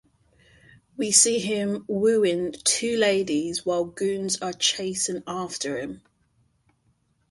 [0.97, 6.01] We see him wooing two ladies while goons are chasing after him.